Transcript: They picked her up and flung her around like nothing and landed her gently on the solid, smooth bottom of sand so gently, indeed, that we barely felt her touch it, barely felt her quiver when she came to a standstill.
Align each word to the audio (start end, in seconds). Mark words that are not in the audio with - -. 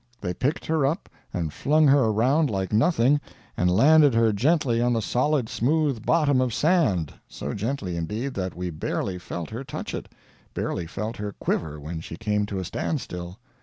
They 0.19 0.33
picked 0.33 0.65
her 0.65 0.83
up 0.83 1.09
and 1.31 1.53
flung 1.53 1.85
her 1.87 2.05
around 2.05 2.49
like 2.49 2.73
nothing 2.73 3.21
and 3.55 3.69
landed 3.69 4.15
her 4.15 4.33
gently 4.33 4.81
on 4.81 4.93
the 4.93 4.99
solid, 4.99 5.47
smooth 5.47 6.03
bottom 6.03 6.41
of 6.41 6.55
sand 6.55 7.13
so 7.27 7.53
gently, 7.53 7.95
indeed, 7.97 8.33
that 8.33 8.55
we 8.55 8.71
barely 8.71 9.19
felt 9.19 9.51
her 9.51 9.63
touch 9.63 9.93
it, 9.93 10.09
barely 10.55 10.87
felt 10.87 11.17
her 11.17 11.33
quiver 11.33 11.79
when 11.79 12.01
she 12.01 12.15
came 12.17 12.47
to 12.47 12.57
a 12.57 12.65
standstill. 12.65 13.37